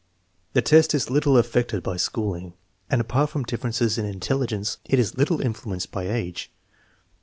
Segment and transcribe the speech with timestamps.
[0.53, 2.55] The test is little affected by schooling,
[2.89, 6.51] and apart from differences in intelligence it is little influenced by age.